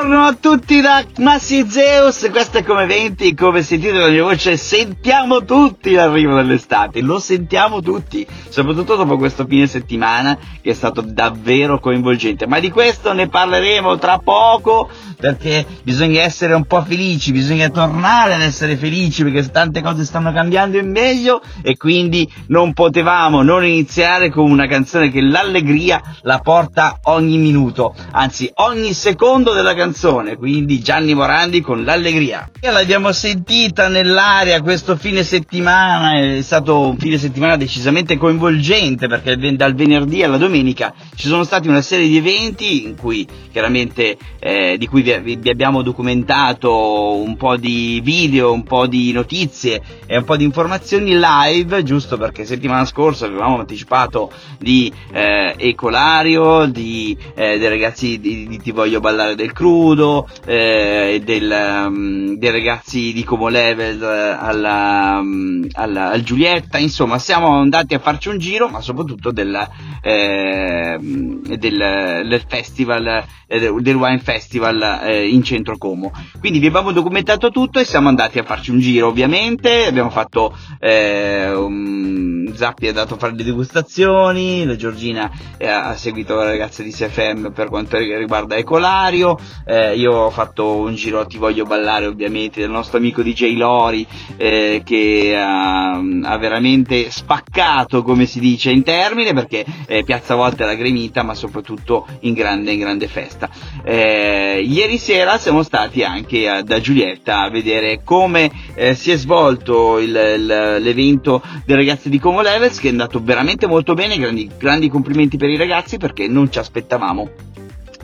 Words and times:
Buongiorno 0.00 0.26
a 0.28 0.32
tutti 0.32 0.80
da 0.80 1.04
Massi 1.18 1.68
Zeus, 1.68 2.26
questo 2.30 2.56
è 2.56 2.64
come 2.64 2.86
20, 2.86 3.34
come 3.34 3.60
sentite 3.60 3.98
la 3.98 4.08
mia 4.08 4.22
voce, 4.22 4.56
sentiamo 4.56 5.44
tutti 5.44 5.92
l'arrivo 5.92 6.36
dell'estate, 6.36 7.02
lo 7.02 7.18
sentiamo 7.18 7.82
tutti, 7.82 8.26
soprattutto 8.48 8.96
dopo 8.96 9.18
questo 9.18 9.44
fine 9.44 9.66
settimana 9.66 10.38
che 10.62 10.70
è 10.70 10.72
stato 10.72 11.02
davvero 11.02 11.78
coinvolgente, 11.80 12.46
ma 12.46 12.60
di 12.60 12.70
questo 12.70 13.12
ne 13.12 13.28
parleremo 13.28 13.98
tra 13.98 14.16
poco 14.16 14.88
perché 15.20 15.66
bisogna 15.82 16.22
essere 16.22 16.54
un 16.54 16.64
po' 16.64 16.82
felici, 16.82 17.30
bisogna 17.30 17.68
tornare 17.68 18.32
ad 18.32 18.40
essere 18.40 18.76
felici 18.76 19.22
perché 19.22 19.50
tante 19.50 19.82
cose 19.82 20.06
stanno 20.06 20.32
cambiando 20.32 20.78
in 20.78 20.90
meglio 20.90 21.42
e 21.60 21.76
quindi 21.76 22.26
non 22.46 22.72
potevamo 22.72 23.42
non 23.42 23.66
iniziare 23.66 24.30
con 24.30 24.50
una 24.50 24.66
canzone 24.66 25.10
che 25.10 25.20
l'allegria 25.20 26.00
la 26.22 26.38
porta 26.38 27.00
ogni 27.02 27.36
minuto, 27.36 27.94
anzi 28.12 28.50
ogni 28.54 28.94
secondo 28.94 29.52
della 29.52 29.74
canzone, 29.74 29.88
quindi 30.36 30.80
Gianni 30.80 31.14
Morandi 31.14 31.60
con 31.60 31.84
l'allegria. 31.84 32.50
L'abbiamo 32.60 33.12
sentita 33.12 33.88
nell'aria 33.88 34.60
questo 34.60 34.96
fine 34.96 35.22
settimana, 35.22 36.18
è 36.18 36.42
stato 36.42 36.80
un 36.80 36.98
fine 36.98 37.18
settimana 37.18 37.56
decisamente 37.56 38.16
coinvolgente 38.16 39.06
perché 39.06 39.36
dal 39.56 39.74
venerdì 39.74 40.22
alla 40.22 40.36
domenica 40.36 40.92
ci 41.14 41.28
sono 41.28 41.44
stati 41.44 41.68
una 41.68 41.82
serie 41.82 42.08
di 42.08 42.16
eventi 42.16 42.84
in 42.84 42.96
cui 42.96 43.26
chiaramente 43.52 44.16
eh, 44.38 44.76
di 44.78 44.86
cui 44.86 45.02
vi 45.02 45.10
vi, 45.36 45.50
abbiamo 45.50 45.82
documentato 45.82 47.14
un 47.14 47.36
po' 47.36 47.56
di 47.56 48.00
video, 48.02 48.52
un 48.52 48.62
po' 48.62 48.86
di 48.86 49.12
notizie 49.12 49.82
e 50.06 50.16
un 50.16 50.24
po' 50.24 50.36
di 50.36 50.44
informazioni 50.44 51.18
live, 51.18 51.82
giusto 51.82 52.16
perché 52.16 52.44
settimana 52.44 52.84
scorsa 52.84 53.26
avevamo 53.26 53.58
anticipato 53.58 54.30
di 54.58 54.92
eh, 55.12 55.54
Ecolario, 55.56 56.66
di, 56.66 57.16
eh, 57.34 57.58
dei 57.58 57.68
ragazzi 57.68 58.20
di, 58.20 58.46
di, 58.46 58.58
Ti 58.58 58.70
voglio 58.72 59.00
ballare 59.00 59.34
del 59.34 59.52
crudo, 59.80 60.28
eh, 60.44 61.22
del, 61.24 61.86
um, 61.86 62.36
dei 62.36 62.50
ragazzi 62.50 63.12
di 63.14 63.24
Como 63.24 63.48
Level 63.48 64.02
eh, 64.02 64.36
alla, 64.38 65.18
um, 65.20 65.66
alla, 65.72 66.10
al 66.10 66.22
Giulietta, 66.22 66.76
insomma 66.78 67.18
siamo 67.18 67.58
andati 67.58 67.94
a 67.94 67.98
farci 67.98 68.28
un 68.28 68.38
giro, 68.38 68.68
ma 68.68 68.82
soprattutto 68.82 69.32
del, 69.32 69.68
eh, 70.02 70.98
del, 71.00 72.26
del 72.28 72.44
festival, 72.46 73.24
eh, 73.46 73.72
del 73.80 73.96
Wine 73.96 74.18
Festival 74.18 75.00
eh, 75.04 75.28
in 75.28 75.42
centro 75.42 75.78
Como. 75.78 76.12
Quindi 76.38 76.58
vi 76.58 76.66
abbiamo 76.66 76.92
documentato 76.92 77.48
tutto 77.48 77.78
e 77.78 77.84
siamo 77.84 78.08
andati 78.08 78.38
a 78.38 78.44
farci 78.44 78.70
un 78.70 78.80
giro 78.80 79.08
ovviamente, 79.08 79.86
abbiamo 79.86 80.10
fatto 80.10 80.54
um, 80.80 82.52
Zappi 82.52 82.86
è 82.86 82.88
andato 82.88 83.14
a 83.14 83.16
fare 83.16 83.34
le 83.34 83.44
degustazioni, 83.44 84.64
la 84.64 84.76
Giorgina 84.76 85.30
ha 85.58 85.96
seguito 85.96 86.34
la 86.34 86.44
ragazza 86.44 86.82
di 86.82 86.90
CFM 86.90 87.52
per 87.52 87.68
quanto 87.68 87.96
riguarda 87.96 88.56
Ecolario, 88.56 89.38
eh, 89.70 89.94
io 89.94 90.12
ho 90.12 90.30
fatto 90.30 90.78
un 90.78 90.96
giro 90.96 91.24
Ti 91.26 91.38
voglio 91.38 91.64
ballare 91.64 92.06
ovviamente 92.06 92.60
del 92.60 92.70
nostro 92.70 92.98
amico 92.98 93.22
DJ 93.22 93.56
Lori 93.56 94.04
eh, 94.36 94.82
che 94.84 95.36
ha, 95.36 95.92
ha, 95.92 96.38
veramente 96.38 97.10
spaccato 97.10 98.02
come 98.02 98.26
si 98.26 98.40
dice 98.40 98.72
in 98.72 98.82
termine 98.82 99.32
perché 99.32 99.64
eh, 99.86 100.02
Piazza 100.02 100.34
Volta 100.34 100.66
la 100.66 100.74
gremita 100.74 101.22
ma 101.22 101.34
soprattutto 101.34 102.06
in 102.20 102.34
grande, 102.34 102.72
in 102.72 102.80
grande 102.80 103.06
festa. 103.06 103.48
Eh, 103.84 104.60
ieri 104.66 104.98
sera 104.98 105.38
siamo 105.38 105.62
stati 105.62 106.02
anche 106.02 106.48
a, 106.48 106.62
da 106.62 106.80
Giulietta 106.80 107.42
a 107.42 107.50
vedere 107.50 108.00
come 108.02 108.50
eh, 108.74 108.94
si 108.94 109.12
è 109.12 109.16
svolto 109.16 109.98
il, 109.98 110.08
il, 110.08 110.46
l'evento 110.80 111.42
dei 111.64 111.76
ragazzi 111.76 112.08
di 112.08 112.18
Como 112.18 112.42
Levels 112.42 112.80
che 112.80 112.88
è 112.88 112.90
andato 112.90 113.22
veramente 113.22 113.68
molto 113.68 113.94
bene, 113.94 114.18
grandi, 114.18 114.50
grandi 114.58 114.88
complimenti 114.88 115.36
per 115.36 115.48
i 115.48 115.56
ragazzi 115.56 115.96
perché 115.96 116.26
non 116.26 116.50
ci 116.50 116.58
aspettavamo 116.58 117.49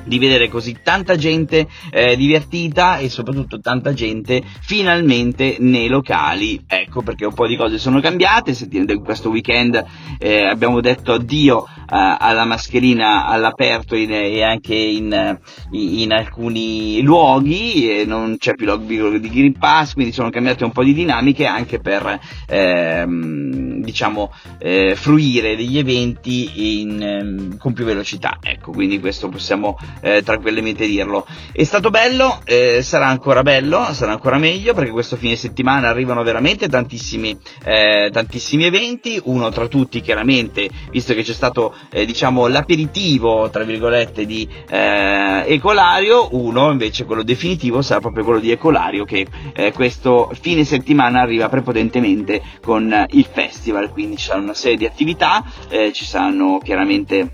di 0.06 0.18
vedere 0.18 0.48
così 0.48 0.76
tanta 0.82 1.16
gente 1.16 1.66
eh, 1.90 2.16
divertita 2.16 2.98
e 2.98 3.08
soprattutto 3.08 3.60
tanta 3.60 3.92
gente 3.92 4.42
finalmente 4.60 5.56
nei 5.58 5.88
locali. 5.88 6.64
Ecco 6.66 7.02
perché 7.02 7.26
un 7.26 7.34
po' 7.34 7.46
di 7.46 7.56
cose 7.56 7.78
sono 7.78 8.00
cambiate, 8.00 8.54
questo 9.02 9.30
weekend 9.30 9.84
eh, 10.18 10.44
abbiamo 10.44 10.80
detto 10.80 11.12
addio 11.12 11.66
eh, 11.66 12.16
alla 12.18 12.44
mascherina 12.44 13.26
all'aperto 13.26 13.94
in, 13.94 14.12
e 14.12 14.42
anche 14.42 14.74
in, 14.74 15.38
in 15.70 16.12
alcuni 16.12 17.00
luoghi, 17.02 18.04
non 18.06 18.36
c'è 18.38 18.54
più 18.54 18.66
l'obbligo 18.66 19.10
di 19.10 19.28
Green 19.28 19.58
Pass, 19.58 19.94
quindi 19.94 20.12
sono 20.12 20.30
cambiate 20.30 20.64
un 20.64 20.72
po' 20.72 20.84
di 20.84 20.94
dinamiche 20.94 21.46
anche 21.46 21.78
per 21.78 22.18
ehm, 22.48 23.82
diciamo 23.82 24.32
eh, 24.58 24.94
fruire 24.96 25.56
degli 25.56 25.78
eventi 25.78 26.80
in, 26.80 27.02
ehm, 27.02 27.56
con 27.58 27.72
più 27.72 27.84
velocità. 27.84 28.38
Ecco, 28.42 28.72
quindi 28.72 29.00
questo 29.00 29.28
possiamo 29.28 29.76
eh, 30.00 30.22
tranquillamente 30.22 30.86
dirlo. 30.86 31.26
È 31.52 31.64
stato 31.64 31.90
bello, 31.90 32.40
eh, 32.44 32.82
sarà 32.82 33.06
ancora 33.06 33.42
bello, 33.42 33.84
sarà 33.92 34.12
ancora 34.12 34.38
meglio 34.38 34.74
perché 34.74 34.90
questo 34.90 35.16
fine 35.16 35.36
settimana 35.36 35.88
arrivano 35.88 36.22
veramente 36.22 36.68
tantissimi, 36.68 37.36
eh, 37.64 38.10
tantissimi 38.12 38.64
eventi, 38.64 39.20
uno 39.24 39.50
tra 39.50 39.66
tutti 39.68 40.00
chiaramente, 40.00 40.68
visto 40.90 41.14
che 41.14 41.22
c'è 41.22 41.32
stato 41.32 41.74
eh, 41.90 42.04
diciamo 42.04 42.46
l'aperitivo 42.46 43.48
tra 43.50 43.64
virgolette 43.64 44.26
di 44.26 44.48
eh, 44.68 45.44
Ecolario, 45.46 46.28
uno 46.32 46.70
invece 46.70 47.04
quello 47.04 47.22
definitivo 47.22 47.82
sarà 47.82 48.00
proprio 48.00 48.24
quello 48.24 48.40
di 48.40 48.50
Ecolario 48.50 49.04
che 49.04 49.26
eh, 49.54 49.72
questo 49.72 50.30
fine 50.40 50.64
settimana 50.64 51.20
arriva 51.20 51.48
prepotentemente 51.48 52.42
con 52.62 53.06
il 53.10 53.26
festival, 53.30 53.90
quindi 53.90 54.16
ci 54.16 54.26
saranno 54.26 54.44
una 54.44 54.54
serie 54.54 54.76
di 54.76 54.86
attività, 54.86 55.44
ci 55.92 56.04
saranno 56.04 56.58
chiaramente 56.62 57.30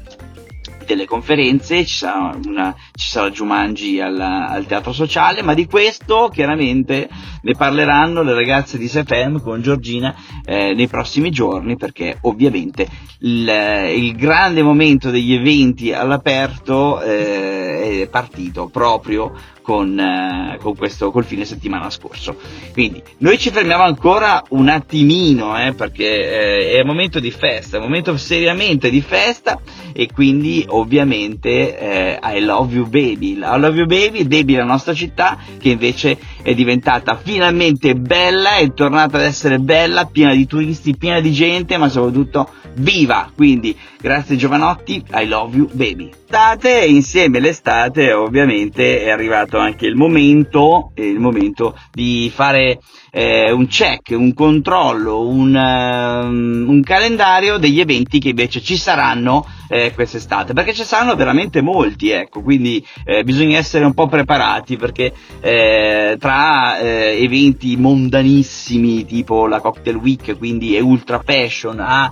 delle 0.86 1.06
conferenze, 1.06 1.84
ci 1.84 1.96
sarà, 1.96 2.36
una, 2.44 2.74
ci 2.94 3.08
sarà 3.08 3.30
Jumanji 3.30 4.00
al, 4.00 4.18
al, 4.20 4.66
teatro 4.66 4.92
sociale, 4.92 5.42
ma 5.42 5.54
di 5.54 5.66
questo 5.66 6.28
chiaramente 6.32 7.08
ne 7.42 7.54
parleranno 7.54 8.22
le 8.22 8.34
ragazze 8.34 8.78
di 8.78 8.88
SFM 8.88 9.40
con 9.40 9.62
Giorgina 9.62 10.14
eh, 10.44 10.74
nei 10.74 10.86
prossimi 10.86 11.30
giorni, 11.30 11.76
perché 11.76 12.18
ovviamente 12.22 12.86
il, 13.20 13.48
il, 13.96 14.16
grande 14.16 14.62
momento 14.62 15.10
degli 15.10 15.32
eventi 15.32 15.92
all'aperto 15.92 17.00
eh, 17.00 18.02
è 18.02 18.08
partito 18.08 18.68
proprio 18.68 19.32
con, 19.62 19.98
eh, 19.98 20.58
con 20.60 20.76
questo, 20.76 21.10
col 21.10 21.24
fine 21.24 21.44
settimana 21.44 21.88
scorso. 21.88 22.36
Quindi 22.72 23.02
noi 23.18 23.38
ci 23.38 23.50
fermiamo 23.50 23.82
ancora 23.82 24.42
un 24.50 24.68
attimino, 24.68 25.58
eh, 25.58 25.72
perché 25.72 26.74
eh, 26.74 26.80
è 26.80 26.82
momento 26.82 27.20
di 27.20 27.30
festa, 27.30 27.78
è 27.78 27.80
momento 27.80 28.16
seriamente 28.16 28.90
di 28.90 29.00
festa 29.00 29.60
e 29.92 30.08
quindi 30.12 30.64
ovviamente 30.68 31.78
eh, 31.78 32.18
I 32.22 32.40
love 32.40 32.74
you 32.74 32.86
baby, 32.86 33.38
I 33.38 33.58
love 33.58 33.78
you 33.78 33.86
baby, 33.86 34.26
baby 34.26 34.54
la 34.56 34.64
nostra 34.64 34.92
città 34.94 35.38
che 35.58 35.70
invece 35.70 36.18
è 36.42 36.54
diventata 36.54 37.16
finalmente 37.16 37.94
bella, 37.94 38.56
è 38.56 38.72
tornata 38.74 39.16
ad 39.18 39.24
essere 39.24 39.58
bella, 39.58 40.06
piena 40.06 40.34
di 40.34 40.46
turisti, 40.46 40.96
piena 40.96 41.20
di 41.20 41.32
gente, 41.32 41.76
ma 41.76 41.88
soprattutto 41.88 42.48
viva, 42.74 43.30
quindi 43.34 43.76
grazie 44.00 44.36
Giovanotti, 44.36 45.04
I 45.12 45.26
love 45.26 45.56
you 45.56 45.68
baby. 45.72 46.10
L'estate, 46.32 46.86
insieme 46.86 47.36
all'estate 47.36 48.10
ovviamente 48.14 49.02
è 49.02 49.10
arrivato 49.10 49.58
anche 49.58 49.84
il 49.84 49.96
momento, 49.96 50.92
il 50.94 51.20
momento 51.20 51.78
di 51.92 52.32
fare 52.34 52.80
eh, 53.10 53.50
un 53.50 53.66
check, 53.66 54.14
un 54.16 54.32
controllo, 54.32 55.28
un, 55.28 55.54
um, 55.54 56.64
un, 56.66 56.82
calendario 56.82 57.58
degli 57.58 57.78
eventi 57.78 58.18
che 58.18 58.30
invece 58.30 58.62
ci 58.62 58.78
saranno 58.78 59.46
eh, 59.68 59.92
quest'estate, 59.92 60.54
perché 60.54 60.72
ci 60.72 60.84
saranno 60.84 61.14
veramente 61.14 61.60
molti, 61.60 62.08
ecco, 62.08 62.40
quindi 62.40 62.82
eh, 63.04 63.22
bisogna 63.22 63.58
essere 63.58 63.84
un 63.84 63.92
po' 63.92 64.06
preparati 64.06 64.78
perché 64.78 65.12
eh, 65.42 66.16
tra 66.18 66.78
eh, 66.78 67.22
eventi 67.22 67.76
mondanissimi 67.76 69.04
tipo 69.04 69.46
la 69.46 69.60
Cocktail 69.60 69.96
Week, 69.96 70.38
quindi 70.38 70.74
è 70.74 70.80
ultra 70.80 71.20
fashion, 71.22 71.78
a 71.78 72.10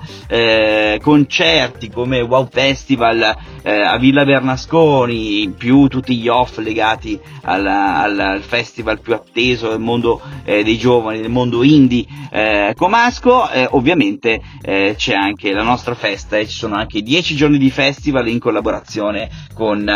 eh, 0.55 1.01
concerti 1.01 1.91
come 1.91 2.21
Wow 2.21 2.49
Festival 2.51 3.37
a 3.63 3.99
Villa 3.99 4.25
Bernasconi, 4.25 5.53
più 5.57 5.87
tutti 5.89 6.17
gli 6.17 6.29
off 6.29 6.57
legati 6.59 7.21
al, 7.43 7.67
al, 7.67 8.19
al 8.19 8.41
festival 8.41 9.01
più 9.01 9.13
atteso 9.13 9.69
del 9.69 9.81
mondo 9.81 10.21
dei 10.45 10.79
giovani 10.79 11.21
del 11.21 11.31
mondo 11.31 11.63
indie. 11.63 12.07
Eh, 12.33 12.75
comasco, 12.77 13.51
eh, 13.51 13.67
ovviamente 13.73 14.41
eh, 14.63 14.95
c'è 14.97 15.15
anche 15.15 15.53
la 15.53 15.63
nostra 15.63 15.95
festa 15.95 16.39
e 16.39 16.47
ci 16.47 16.57
sono 16.57 16.77
anche 16.77 17.03
10 17.03 17.35
giorni 17.35 17.59
di 17.59 17.71
festival 17.71 18.29
in 18.29 18.39
collaborazione 18.39 19.29
con 19.53 19.87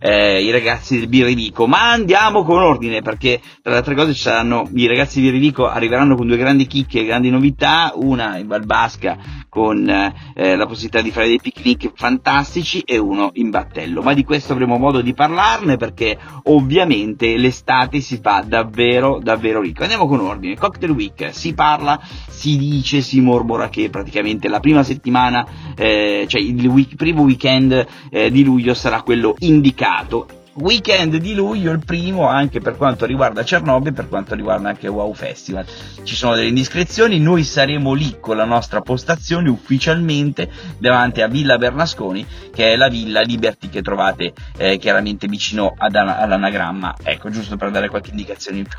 eh, 0.00 0.42
i 0.42 0.50
ragazzi 0.50 0.98
del 0.98 1.08
Birrivico, 1.08 1.66
ma 1.66 1.90
andiamo 1.92 2.42
con 2.42 2.60
ordine 2.60 3.00
perché 3.00 3.40
tra 3.62 3.72
le 3.72 3.78
altre 3.78 3.94
cose 3.94 4.12
ci 4.12 4.22
saranno 4.22 4.68
i 4.74 4.86
ragazzi 4.86 5.20
di 5.20 5.26
Birrivico 5.26 5.68
arriveranno 5.68 6.16
con 6.16 6.26
due 6.26 6.36
grandi 6.36 6.66
chicche 6.66 7.04
grandi 7.04 7.30
novità, 7.30 7.92
una 7.94 8.38
in 8.38 8.48
Valbasca 8.48 9.43
con 9.54 9.88
eh, 9.88 10.56
la 10.56 10.66
possibilità 10.66 11.00
di 11.00 11.12
fare 11.12 11.28
dei 11.28 11.38
picnic 11.40 11.92
fantastici 11.94 12.80
e 12.80 12.98
uno 12.98 13.30
in 13.34 13.50
battello, 13.50 14.02
ma 14.02 14.12
di 14.12 14.24
questo 14.24 14.52
avremo 14.52 14.78
modo 14.78 15.00
di 15.00 15.14
parlarne 15.14 15.76
perché 15.76 16.18
ovviamente 16.46 17.36
l'estate 17.36 18.00
si 18.00 18.18
fa 18.20 18.42
davvero 18.44 19.20
davvero 19.22 19.60
ricco. 19.60 19.82
Andiamo 19.82 20.08
con 20.08 20.18
ordine. 20.18 20.56
Cocktail 20.56 20.90
Week 20.90 21.28
si 21.30 21.54
parla, 21.54 22.00
si 22.28 22.58
dice, 22.58 23.00
si 23.00 23.20
mormora 23.20 23.68
che 23.68 23.90
praticamente 23.90 24.48
la 24.48 24.58
prima 24.58 24.82
settimana, 24.82 25.46
eh, 25.76 26.24
cioè 26.26 26.40
il 26.40 26.66
week, 26.66 26.96
primo 26.96 27.22
weekend 27.22 27.86
eh, 28.10 28.32
di 28.32 28.42
luglio 28.42 28.74
sarà 28.74 29.02
quello 29.02 29.36
indicato 29.38 30.42
Weekend 30.56 31.16
di 31.16 31.34
luglio, 31.34 31.72
il 31.72 31.84
primo 31.84 32.28
anche 32.28 32.60
per 32.60 32.76
quanto 32.76 33.06
riguarda 33.06 33.42
Chernobyl, 33.42 33.92
per 33.92 34.08
quanto 34.08 34.34
riguarda 34.34 34.68
anche 34.68 34.86
Wow 34.86 35.12
Festival. 35.12 35.66
Ci 36.02 36.14
sono 36.14 36.36
delle 36.36 36.48
indiscrezioni, 36.48 37.18
noi 37.18 37.42
saremo 37.42 37.92
lì 37.92 38.18
con 38.20 38.36
la 38.36 38.44
nostra 38.44 38.80
postazione 38.80 39.48
ufficialmente 39.48 40.48
davanti 40.78 41.22
a 41.22 41.26
Villa 41.26 41.58
Bernasconi, 41.58 42.24
che 42.52 42.72
è 42.72 42.76
la 42.76 42.88
Villa 42.88 43.20
Liberty 43.22 43.68
che 43.68 43.82
trovate 43.82 44.32
eh, 44.56 44.78
chiaramente 44.78 45.26
vicino 45.26 45.74
ad, 45.76 45.96
all'anagramma. 45.96 46.94
Ecco, 47.02 47.30
giusto 47.30 47.56
per 47.56 47.70
dare 47.70 47.88
qualche 47.88 48.10
indicazione 48.10 48.58
in 48.58 48.66
più. 48.66 48.78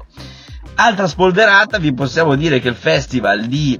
Altra 0.78 1.08
spolverata, 1.08 1.78
vi 1.78 1.94
possiamo 1.94 2.36
dire 2.36 2.60
che 2.60 2.70
il 2.70 2.76
festival 2.76 3.46
di 3.46 3.80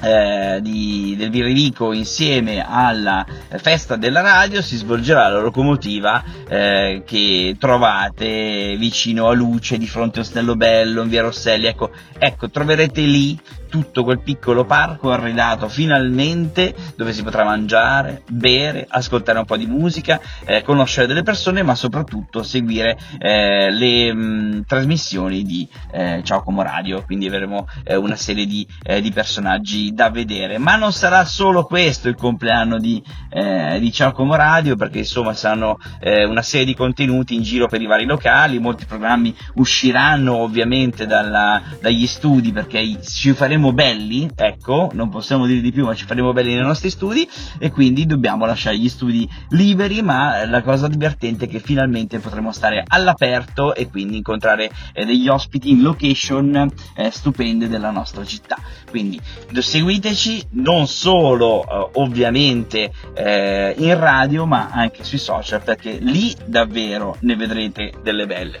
eh, 0.00 0.58
di, 0.62 1.14
del 1.16 1.30
Virilico 1.30 1.92
insieme 1.92 2.64
alla 2.66 3.24
festa 3.56 3.96
della 3.96 4.20
radio 4.20 4.62
si 4.62 4.76
svolgerà 4.76 5.28
la 5.28 5.40
locomotiva 5.40 6.22
eh, 6.48 7.02
che 7.06 7.56
trovate 7.58 8.76
vicino 8.78 9.28
a 9.28 9.32
Luce 9.32 9.78
di 9.78 9.86
fronte 9.86 10.20
a 10.20 10.22
Ostello 10.22 10.56
Bello 10.56 11.02
in 11.02 11.08
via 11.08 11.22
Rosselli. 11.22 11.66
Ecco, 11.66 11.90
ecco 12.18 12.50
troverete 12.50 13.00
lì 13.02 13.38
tutto 13.70 14.04
quel 14.04 14.20
piccolo 14.20 14.64
parco 14.64 15.10
arredato 15.10 15.68
finalmente 15.68 16.74
dove 16.96 17.14
si 17.14 17.22
potrà 17.22 17.44
mangiare, 17.44 18.22
bere, 18.28 18.86
ascoltare 18.86 19.38
un 19.38 19.46
po' 19.46 19.56
di 19.56 19.66
musica, 19.66 20.20
eh, 20.44 20.62
conoscere 20.62 21.06
delle 21.06 21.22
persone 21.22 21.62
ma 21.62 21.74
soprattutto 21.74 22.42
seguire 22.42 22.98
eh, 23.18 23.70
le 23.70 24.12
mh, 24.12 24.18
mm, 24.18 24.60
trasmissioni 24.66 25.42
di 25.42 25.66
eh, 25.92 26.20
Ciao 26.24 26.42
Como 26.42 26.62
Radio, 26.62 27.02
quindi 27.04 27.26
avremo 27.26 27.66
eh, 27.84 27.96
una 27.96 28.16
serie 28.16 28.44
di, 28.44 28.66
eh, 28.82 29.00
di, 29.00 29.12
personaggi 29.12 29.92
da 29.94 30.10
vedere. 30.10 30.58
Ma 30.58 30.76
non 30.76 30.92
sarà 30.92 31.24
solo 31.24 31.64
questo 31.64 32.08
il 32.08 32.16
compleanno 32.16 32.78
di, 32.78 33.02
eh, 33.30 33.78
di 33.78 33.92
Ciao 33.92 34.12
Como 34.12 34.34
Radio 34.34 34.76
perché 34.76 34.98
insomma 34.98 35.32
saranno 35.32 35.78
una 36.00 36.42
serie 36.42 36.66
di 36.66 36.74
contenuti 36.74 37.34
in 37.34 37.42
giro 37.42 37.68
per 37.68 37.80
i 37.80 37.86
vari 37.86 38.04
locali, 38.04 38.58
molti 38.58 38.84
programmi 38.84 39.34
usciranno 39.54 40.36
ovviamente 40.36 41.06
dalla, 41.06 41.62
dagli 41.80 42.06
studi 42.06 42.52
perché 42.52 43.00
ci 43.02 43.32
faremo 43.32 43.59
faremo 43.60 43.72
belli, 43.74 44.30
ecco, 44.34 44.88
non 44.94 45.10
possiamo 45.10 45.44
dire 45.44 45.60
di 45.60 45.70
più, 45.70 45.84
ma 45.84 45.94
ci 45.94 46.06
faremo 46.06 46.32
belli 46.32 46.54
nei 46.54 46.62
nostri 46.62 46.88
studi 46.88 47.28
e 47.58 47.70
quindi 47.70 48.06
dobbiamo 48.06 48.46
lasciare 48.46 48.78
gli 48.78 48.88
studi 48.88 49.28
liberi, 49.50 50.00
ma 50.00 50.46
la 50.46 50.62
cosa 50.62 50.88
divertente 50.88 51.44
è 51.44 51.48
che 51.48 51.60
finalmente 51.60 52.18
potremo 52.20 52.52
stare 52.52 52.82
all'aperto 52.86 53.74
e 53.74 53.88
quindi 53.88 54.16
incontrare 54.16 54.70
eh, 54.94 55.04
degli 55.04 55.28
ospiti 55.28 55.70
in 55.70 55.82
location 55.82 56.70
eh, 56.96 57.10
stupende 57.10 57.68
della 57.68 57.90
nostra 57.90 58.24
città. 58.24 58.56
Quindi 58.88 59.20
seguiteci 59.52 60.48
non 60.52 60.86
solo 60.86 61.62
eh, 61.62 61.90
ovviamente 61.94 62.90
eh, 63.14 63.74
in 63.76 63.98
radio, 63.98 64.46
ma 64.46 64.70
anche 64.72 65.04
sui 65.04 65.18
social 65.18 65.62
perché 65.62 65.98
lì 66.00 66.34
davvero 66.46 67.16
ne 67.20 67.36
vedrete 67.36 67.92
delle 68.02 68.26
belle. 68.26 68.60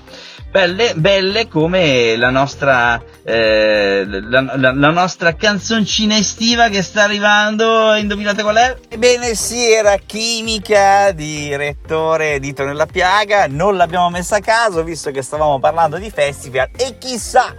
Belle, 0.50 0.94
belle 0.96 1.46
come 1.46 2.16
la 2.16 2.30
nostra, 2.30 3.00
eh, 3.22 4.04
la, 4.04 4.56
la, 4.56 4.89
la, 4.92 5.00
nostra 5.00 5.34
canzoncina 5.34 6.16
estiva 6.16 6.68
che 6.68 6.82
sta 6.82 7.04
arrivando, 7.04 7.94
indovinate 7.94 8.42
qual 8.42 8.56
è? 8.56 8.76
Ebbene 8.88 9.34
sì, 9.34 9.70
era 9.70 9.96
Chimica 9.96 11.12
di 11.12 11.54
Rettore 11.56 12.38
nella 12.38 12.86
Piaga, 12.86 13.46
non 13.48 13.76
l'abbiamo 13.76 14.10
messa 14.10 14.36
a 14.36 14.40
caso 14.40 14.82
visto 14.82 15.10
che 15.10 15.22
stavamo 15.22 15.58
parlando 15.58 15.96
di 15.96 16.10
festival 16.10 16.70
e 16.76 16.98
chissà 16.98 17.54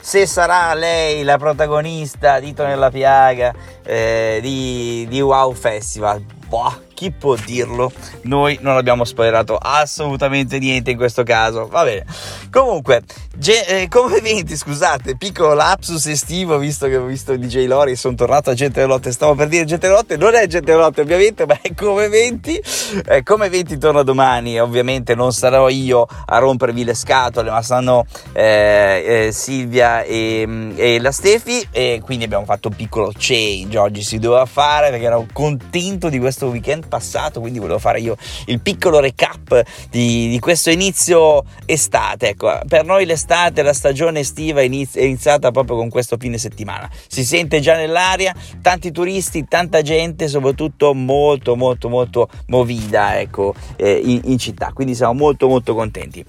se 0.00 0.26
sarà 0.26 0.72
lei 0.74 1.22
la 1.22 1.36
protagonista 1.36 2.40
Dito 2.40 2.64
nella 2.64 2.90
Piaga 2.90 3.52
eh, 3.84 4.38
di, 4.40 5.06
di 5.08 5.20
Wow 5.20 5.52
Festival. 5.52 6.24
Boh, 6.48 6.88
chi 7.00 7.10
può 7.12 7.34
dirlo? 7.34 7.90
Noi 8.24 8.58
non 8.60 8.76
abbiamo 8.76 9.04
spoilerato 9.04 9.56
assolutamente 9.56 10.58
niente 10.58 10.90
in 10.90 10.98
questo 10.98 11.22
caso. 11.22 11.66
Va 11.66 11.82
bene. 11.82 12.04
Comunque, 12.50 13.04
ge- 13.34 13.64
eh, 13.64 13.88
come 13.88 14.16
eventi, 14.16 14.54
scusate, 14.54 15.16
piccolo 15.16 15.54
lapsus 15.54 16.04
estivo, 16.08 16.58
visto 16.58 16.88
che 16.88 16.98
ho 16.98 17.06
visto 17.06 17.34
DJ 17.34 17.64
Lori, 17.64 17.96
sono 17.96 18.16
tornato 18.16 18.50
a 18.50 18.54
Gente 18.54 18.84
Lotte. 18.84 19.12
Stavo 19.12 19.34
per 19.34 19.48
dire 19.48 19.64
Gente 19.64 19.88
Lotte, 19.88 20.18
non 20.18 20.34
è 20.34 20.46
Gente 20.46 20.74
Lotte 20.74 21.00
ovviamente, 21.00 21.46
ma 21.46 21.58
è 21.62 21.72
come 21.72 22.04
eventi. 22.04 22.60
Eh, 23.06 23.22
come 23.22 23.46
eventi 23.46 23.78
torna 23.78 24.02
domani, 24.02 24.60
ovviamente 24.60 25.14
non 25.14 25.32
sarò 25.32 25.70
io 25.70 26.06
a 26.26 26.36
rompervi 26.36 26.84
le 26.84 26.92
scatole, 26.92 27.48
ma 27.48 27.62
saranno 27.62 28.04
eh, 28.34 29.26
eh, 29.28 29.32
Silvia 29.32 30.02
e, 30.02 30.74
e 30.76 31.00
la 31.00 31.12
Stefi. 31.12 31.66
E 31.70 32.02
quindi 32.04 32.26
abbiamo 32.26 32.44
fatto 32.44 32.68
un 32.68 32.74
piccolo 32.74 33.10
change 33.16 33.78
oggi 33.78 34.02
si 34.02 34.18
doveva 34.18 34.44
fare 34.44 34.90
perché 34.90 35.06
ero 35.06 35.26
contento 35.32 36.10
di 36.10 36.18
questo 36.18 36.48
weekend 36.48 36.88
passato, 36.90 37.40
quindi 37.40 37.58
volevo 37.58 37.78
fare 37.78 38.00
io 38.00 38.18
il 38.46 38.60
piccolo 38.60 39.00
recap 39.00 39.62
di, 39.88 40.28
di 40.28 40.38
questo 40.38 40.68
inizio 40.68 41.44
estate. 41.64 42.28
Ecco, 42.28 42.60
per 42.68 42.84
noi 42.84 43.06
l'estate, 43.06 43.62
la 43.62 43.72
stagione 43.72 44.20
estiva 44.20 44.60
è 44.60 44.64
iniziata 44.64 45.50
proprio 45.50 45.76
con 45.76 45.88
questo 45.88 46.18
fine 46.18 46.36
settimana. 46.36 46.90
Si 47.08 47.24
sente 47.24 47.60
già 47.60 47.76
nell'aria, 47.76 48.34
tanti 48.60 48.92
turisti, 48.92 49.46
tanta 49.48 49.80
gente, 49.80 50.28
soprattutto 50.28 50.92
molto 50.92 51.56
molto 51.56 51.88
molto 51.88 52.28
movida 52.48 53.18
ecco, 53.18 53.54
eh, 53.76 53.98
in, 54.04 54.20
in 54.24 54.38
città, 54.38 54.72
quindi 54.74 54.94
siamo 54.94 55.14
molto 55.14 55.48
molto 55.48 55.74
contenti. 55.74 56.22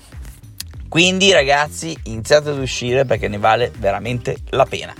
Quindi 0.87 1.31
ragazzi 1.31 1.97
iniziate 2.03 2.49
ad 2.49 2.59
uscire 2.59 3.05
perché 3.05 3.29
ne 3.29 3.37
vale 3.37 3.71
veramente 3.77 4.35
la 4.49 4.65
pena. 4.65 4.93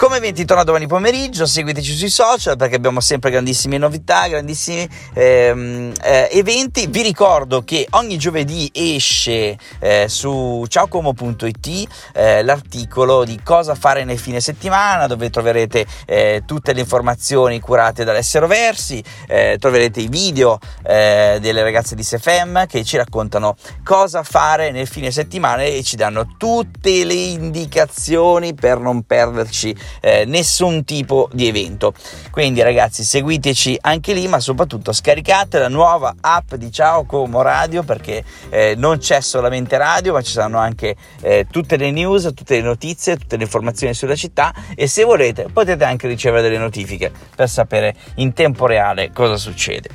Come 0.00 0.16
eventi 0.16 0.46
torna 0.46 0.64
domani 0.64 0.86
pomeriggio, 0.86 1.44
seguiteci 1.44 1.94
sui 1.94 2.08
social 2.08 2.56
perché 2.56 2.76
abbiamo 2.76 3.00
sempre 3.00 3.30
grandissime 3.30 3.76
novità, 3.76 4.28
grandissimi 4.28 4.88
ehm, 5.12 5.92
eh, 6.02 6.30
eventi. 6.32 6.86
Vi 6.86 7.02
ricordo 7.02 7.62
che 7.64 7.86
ogni 7.90 8.16
giovedì 8.16 8.70
esce 8.72 9.58
eh, 9.78 10.06
su 10.08 10.64
ciaocomo.it 10.66 11.88
eh, 12.14 12.42
l'articolo 12.42 13.24
di 13.24 13.42
cosa 13.44 13.74
fare 13.74 14.04
nel 14.04 14.18
fine 14.18 14.40
settimana 14.40 15.06
dove 15.06 15.28
troverete 15.28 15.84
eh, 16.06 16.44
tutte 16.46 16.72
le 16.72 16.80
informazioni 16.80 17.60
curate 17.60 18.02
dall'Essero 18.02 18.46
Versi, 18.46 19.04
eh, 19.28 19.58
troverete 19.60 20.00
i 20.00 20.08
video 20.08 20.58
eh, 20.82 21.36
delle 21.42 21.62
ragazze 21.62 21.94
di 21.94 22.02
SFM 22.02 22.64
che 22.64 22.84
ci 22.84 22.96
raccontano 22.96 23.54
cosa 23.84 24.22
fare 24.22 24.70
nel 24.70 24.86
fine 24.86 25.10
settimana 25.10 25.64
e 25.64 25.82
ci 25.82 25.96
danno 25.96 26.36
tutte 26.38 27.04
le 27.04 27.12
indicazioni 27.12 28.54
per 28.54 28.78
non 28.78 29.02
perderci 29.02 29.88
eh, 30.00 30.24
nessun 30.26 30.84
tipo 30.84 31.28
di 31.32 31.48
evento. 31.48 31.92
Quindi 32.30 32.62
ragazzi 32.62 33.04
seguiteci 33.04 33.78
anche 33.80 34.12
lì, 34.12 34.26
ma 34.28 34.40
soprattutto 34.40 34.92
scaricate 34.92 35.58
la 35.58 35.68
nuova 35.68 36.14
app 36.20 36.54
di 36.54 36.70
Ciao 36.70 37.04
Como 37.04 37.42
Radio 37.42 37.82
perché 37.82 38.24
eh, 38.48 38.74
non 38.76 38.98
c'è 38.98 39.20
solamente 39.20 39.76
radio, 39.76 40.12
ma 40.12 40.22
ci 40.22 40.32
saranno 40.32 40.58
anche 40.58 40.96
eh, 41.22 41.46
tutte 41.50 41.76
le 41.76 41.90
news, 41.90 42.30
tutte 42.34 42.56
le 42.56 42.62
notizie, 42.62 43.16
tutte 43.16 43.36
le 43.36 43.44
informazioni 43.44 43.94
sulla 43.94 44.16
città 44.16 44.52
e 44.74 44.86
se 44.86 45.04
volete 45.04 45.46
potete 45.52 45.84
anche 45.84 46.06
ricevere 46.06 46.42
delle 46.42 46.58
notifiche 46.58 47.10
per 47.34 47.48
sapere 47.48 47.94
in 48.16 48.32
tempo 48.32 48.66
reale 48.66 49.10
cosa 49.12 49.36
succede. 49.36 49.88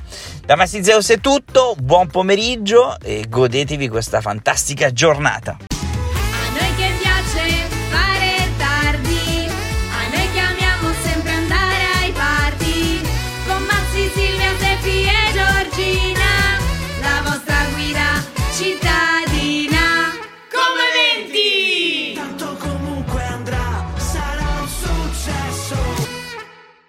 Da 0.45 0.55
Massi 0.55 0.83
Zeus 0.83 1.09
è 1.09 1.19
tutto, 1.19 1.75
buon 1.77 2.07
pomeriggio 2.07 2.99
e 3.01 3.25
godetevi 3.27 3.87
questa 3.87 4.21
fantastica 4.21 4.91
giornata. 4.91 5.74